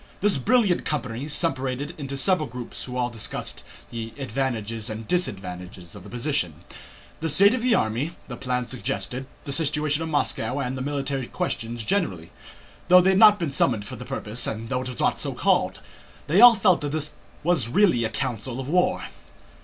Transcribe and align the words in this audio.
This 0.19 0.37
brilliant 0.39 0.83
company 0.83 1.27
separated 1.29 1.93
into 1.95 2.17
several 2.17 2.47
groups 2.49 2.85
who 2.85 2.97
all 2.97 3.11
discussed 3.11 3.63
the 3.91 4.13
advantages 4.17 4.89
and 4.89 5.07
disadvantages 5.07 5.93
of 5.93 6.01
the 6.01 6.09
position, 6.09 6.61
the 7.19 7.29
state 7.29 7.53
of 7.53 7.61
the 7.61 7.75
army, 7.75 8.15
the 8.27 8.35
plans 8.35 8.69
suggested, 8.71 9.27
the 9.43 9.51
situation 9.53 10.01
of 10.01 10.09
Moscow, 10.09 10.57
and 10.59 10.83
military 10.83 11.27
questions 11.27 11.83
generally. 11.85 12.31
Though 12.87 13.01
they 13.01 13.11
had 13.11 13.19
not 13.19 13.37
been 13.37 13.51
summoned 13.51 13.85
for 13.85 13.95
the 13.95 14.03
purpose, 14.03 14.47
and 14.47 14.69
though 14.69 14.81
it 14.81 14.89
was 14.89 14.99
not 14.99 15.19
so 15.19 15.33
called, 15.35 15.81
they 16.25 16.41
all 16.41 16.55
felt 16.55 16.81
that 16.81 16.93
this 16.93 17.13
was 17.43 17.67
really 17.67 18.03
a 18.03 18.09
council 18.09 18.59
of 18.59 18.67
war. 18.67 19.03